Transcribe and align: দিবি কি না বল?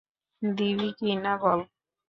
দিবি 0.41 0.89
কি 0.97 1.09
না 1.23 1.33
বল? 1.41 1.59